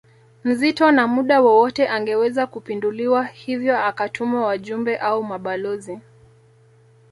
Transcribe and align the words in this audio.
nzito 0.43 0.91
na 0.91 1.07
muda 1.07 1.41
wowote 1.41 1.87
angeweza 1.87 2.47
kupinduliwa 2.47 3.23
hivyo 3.25 3.79
akatuma 3.85 4.41
wajumbe 4.45 4.97
au 4.97 5.23
mabalozi 5.23 5.99